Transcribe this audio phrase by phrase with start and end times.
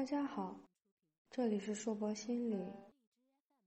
[0.00, 0.58] 大家好，
[1.30, 2.56] 这里是硕博心理，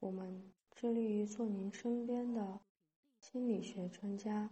[0.00, 0.42] 我们
[0.74, 2.58] 致力于做您身边的
[3.20, 4.50] 心理学专家。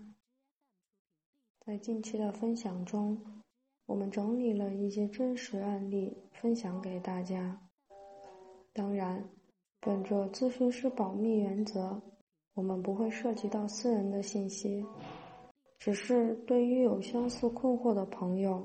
[1.58, 3.20] 在近期的分享中，
[3.86, 7.60] 我们整理了一些真实案例分享给大家。
[8.72, 9.28] 当然，
[9.80, 12.00] 本着咨询师保密原则，
[12.54, 14.86] 我们不会涉及到私人的信息，
[15.80, 18.64] 只是对于有相似困惑的朋友。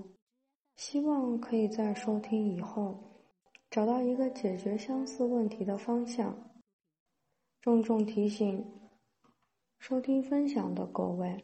[0.79, 2.97] 希望可以在收听以后
[3.69, 6.33] 找到一个解决相似问题的方向。
[7.59, 8.65] 郑重提醒
[9.77, 11.43] 收听分享的各位，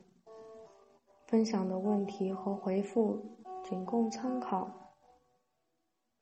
[1.28, 3.22] 分享的问题和回复
[3.62, 4.72] 仅供参考。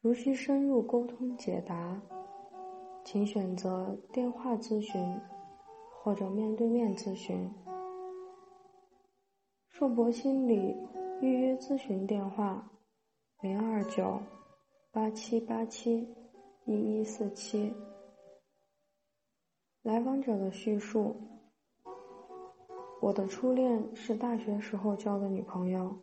[0.01, 2.01] 如需深入沟通解答，
[3.05, 5.21] 请选择电话咨询
[5.91, 7.47] 或者面对面咨询。
[9.69, 10.75] 硕博心理
[11.21, 12.71] 预约咨询电话。
[13.43, 14.21] 零二九
[14.89, 16.07] 八七八七
[16.63, 17.73] 一一四七。
[19.81, 21.13] 来访者的叙述：
[23.01, 25.93] 我的初恋是大学时候交的女朋友，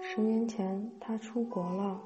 [0.00, 2.02] 十年前她出国了，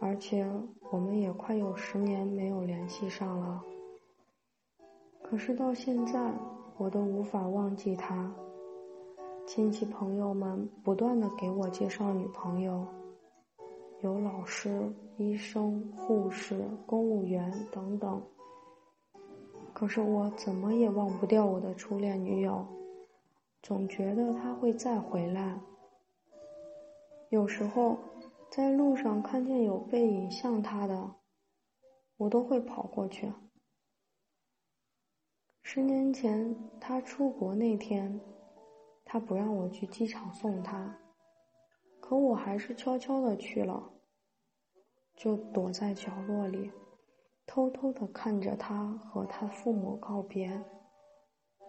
[0.00, 0.50] 而且
[0.90, 3.62] 我们也快有十年没有联系上了。
[5.22, 6.32] 可是到现在，
[6.78, 8.34] 我都无法忘记她。
[9.46, 12.82] 亲戚朋友们不断的给我介绍女朋友。
[14.02, 18.22] 有老师、医生、护士、公务员等等，
[19.72, 22.66] 可是我怎么也忘不掉我的初恋女友，
[23.62, 25.58] 总觉得她会再回来。
[27.30, 27.98] 有时候
[28.50, 31.14] 在路上看见有背影像她的，
[32.18, 33.32] 我都会跑过去。
[35.62, 38.20] 十年前她出国那天，
[39.04, 40.96] 她不让我去机场送她，
[42.08, 43.90] 可我还是悄悄的去了。
[45.16, 46.70] 就躲在角落里，
[47.46, 50.62] 偷偷的看着他和他父母告别，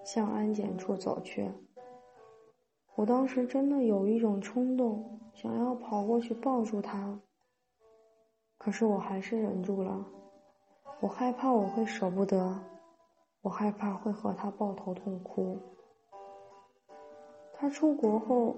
[0.06, 1.50] 向安检处走去。
[2.94, 7.20] 我当时真的有一种冲动，想要跑过去抱住他，
[8.60, 10.06] 可是我还是忍住了。
[11.00, 12.60] 我害怕我会舍不得，
[13.42, 15.58] 我害怕会和他抱头痛哭。
[17.54, 18.56] 他出国后，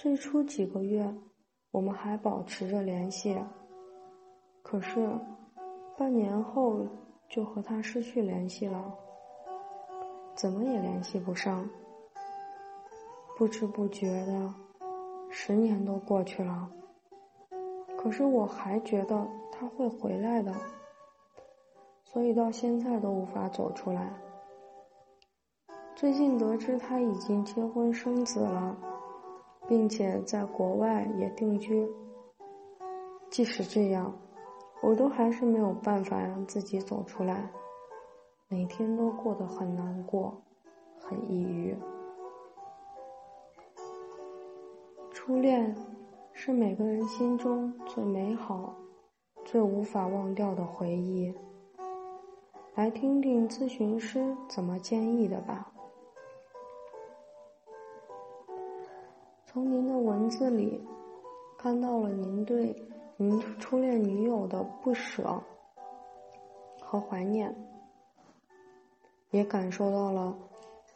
[0.00, 1.12] 最初几个月，
[1.72, 3.36] 我们还保持着联系。
[4.62, 5.10] 可是，
[5.96, 6.86] 半年后
[7.28, 8.94] 就和他失去联系了，
[10.36, 11.68] 怎么也联系不上。
[13.36, 14.54] 不知不觉的，
[15.30, 16.70] 十年都过去了。
[18.00, 20.54] 可是我还觉得他会回来的，
[22.04, 24.12] 所以到现在都无法走出来。
[25.96, 28.78] 最近得知他已经结婚生子了，
[29.68, 31.86] 并且在国外也定居。
[33.30, 34.12] 即使这样。
[34.80, 37.50] 我都还是没有办法让自己走出来，
[38.46, 40.40] 每天都过得很难过，
[41.00, 41.76] 很抑郁。
[45.10, 45.74] 初恋
[46.32, 48.72] 是每个人心中最美好、
[49.44, 51.34] 最无法忘掉的回忆。
[52.76, 55.72] 来听听咨询师怎么建议的吧。
[59.50, 60.78] 从您的文字里
[61.56, 62.84] 看到了您对。
[63.20, 65.42] 您初恋女友的不舍
[66.80, 67.52] 和怀念，
[69.32, 70.38] 也感受到了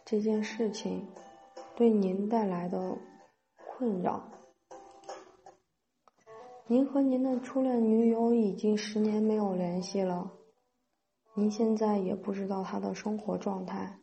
[0.04, 1.08] 这件事情
[1.74, 2.96] 对您带来的
[3.56, 4.22] 困扰。
[6.68, 10.30] 您和您的初恋女友已经十年没有联系了，
[11.34, 13.98] 您现在也不知道她的生活状态。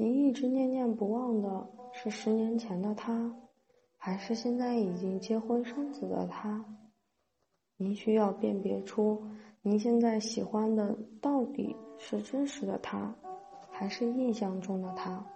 [0.00, 3.34] 您一直念念不忘的是十年前的他，
[3.96, 6.64] 还是现在已经结婚生子的他？
[7.76, 9.20] 您需要辨别出，
[9.60, 13.12] 您现在喜欢的到底是真实的他，
[13.72, 15.26] 还是印象中的他。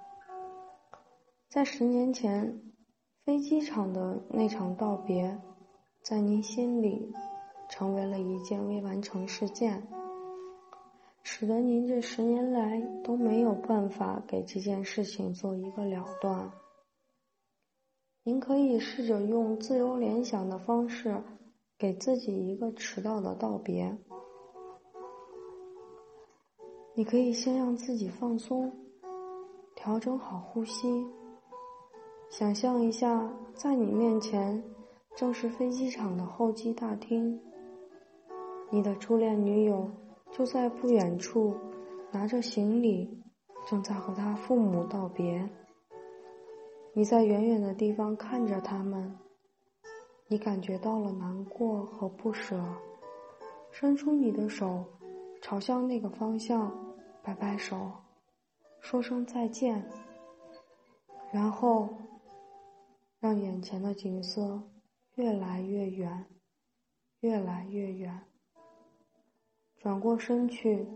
[1.49, 2.63] 在十年前，
[3.25, 5.37] 飞机场的那场道别，
[6.05, 7.13] 在您心里，
[7.69, 9.83] 成为了一件未完成事件，
[11.23, 16.53] 使得您这十年来都没有办法给这件事情做一个了断。
[18.25, 21.23] 您可以试着用自由联想的方式。
[21.79, 23.99] 给自己一个迟到的道别。
[26.95, 28.73] 你可以先让自己放松，
[29.75, 31.05] 调整好呼吸，
[32.31, 34.63] 想象一下，在你面前
[35.17, 37.41] 正是飞机场的候机大厅，
[38.71, 39.91] 你的初恋女友
[40.33, 41.55] 就在不远处，
[42.11, 43.23] 拿着行李，
[43.69, 45.49] 正在和他父母道别。
[46.95, 49.19] 你在远远的地方看着他们。
[50.29, 52.65] 你感觉到了难过和不舍，
[53.71, 54.83] 伸出你的手，
[55.43, 56.75] 朝向那个方向，
[57.23, 57.93] 摆摆手，
[58.81, 59.87] 说声再见，
[61.31, 61.91] 然后
[63.21, 64.63] 让眼前的景色
[65.17, 66.25] 越来越远，
[67.21, 68.32] 越来越远。
[69.83, 70.87] 转过身去，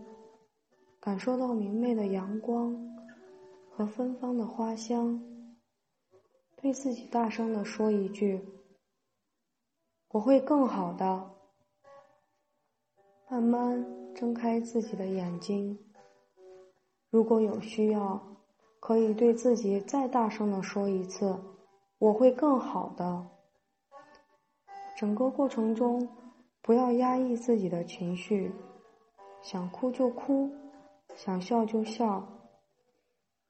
[1.01, 2.73] 感受到明媚的阳光
[3.69, 5.21] 和芬芳的花香，
[6.55, 8.47] 对自己大声的说一句。
[10.07, 11.31] 我会更好的。
[13.27, 13.85] 慢慢
[14.15, 15.77] 睁开自己的眼睛。
[17.09, 18.37] 如果有需要，
[18.79, 21.37] 可以对自己再大声的说一次
[21.99, 23.27] ：“我会更好的。”
[24.95, 26.07] 整个过程中，
[26.61, 28.53] 不要压抑自己的情绪，
[29.41, 30.49] 想哭就哭，
[31.15, 32.27] 想笑就笑。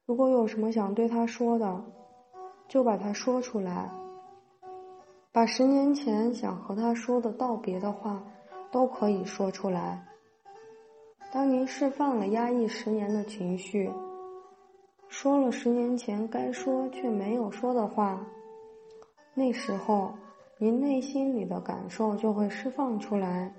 [0.06, 1.84] 如果有什么想对他说的，
[2.68, 3.92] 就把它说出来。
[5.32, 8.24] 把十年前想和他说的道别的话，
[8.72, 10.08] 都可以说出来。
[11.32, 13.92] 当您释放了压抑十年的情绪，
[15.10, 18.26] 说了十年前该说却没有说的话，
[19.34, 20.14] 那时候
[20.58, 23.54] 您内心里的感受就会释放出来，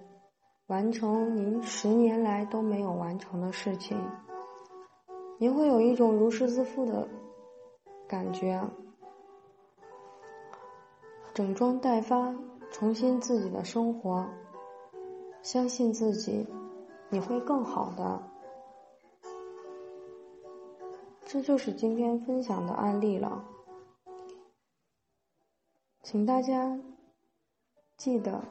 [0.69, 3.99] 完成您十年来都没有完成的事情。
[5.38, 7.09] 您会有一种如释自负的
[8.06, 8.62] 感觉。
[11.32, 12.35] 整装待发，
[12.70, 14.29] 重新自己的生活，
[15.41, 16.47] 相信自己，
[17.09, 18.23] 你会更好的。
[21.25, 23.43] 这就是今天分享的案例了，
[26.03, 26.79] 请大家
[27.97, 28.43] 记得，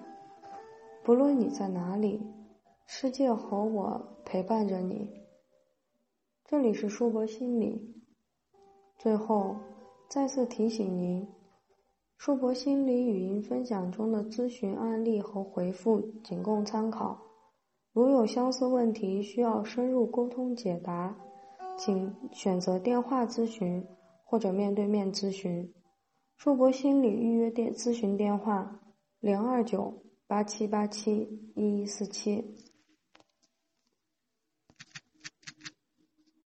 [1.08, 2.22] 不论你在哪里，
[2.86, 5.10] 世界和我陪伴着你。
[6.44, 8.04] 这里是硕博心理，
[8.98, 9.56] 最后
[10.10, 11.26] 再次提醒您。
[12.18, 17.18] 硕博心理语音分享中的咨询案例和回复仅供参考，
[17.94, 21.18] 如有相似问题需要深入沟通解答，
[21.78, 23.82] 请选择电话咨询
[24.26, 25.74] 或者面对面咨询。
[26.36, 28.82] 硕博心理预约电咨询电话：
[29.22, 32.67] 零二九八七八七一一四七。